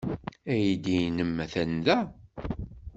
Aydi-nnem 0.51 1.35
atan 1.43 1.71
da. 1.85 1.97